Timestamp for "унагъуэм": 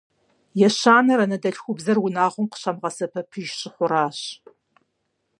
2.05-2.45